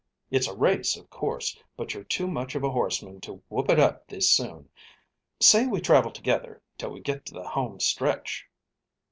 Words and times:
"It's 0.31 0.47
a 0.47 0.57
race, 0.57 0.97
of 0.97 1.11
course; 1.11 1.55
but 1.77 1.93
you're 1.93 2.03
too 2.03 2.25
much 2.25 2.55
of 2.55 2.63
a 2.63 2.71
horseman 2.71 3.21
to 3.21 3.43
whoop 3.49 3.69
it 3.69 3.79
up 3.79 4.07
this 4.07 4.27
soon. 4.31 4.67
Say 5.39 5.67
we 5.67 5.79
travel 5.79 6.09
together 6.09 6.59
till 6.79 6.89
we 6.91 7.01
get 7.01 7.23
to 7.27 7.35
the 7.35 7.49
home 7.49 7.79
stretch." 7.79 8.47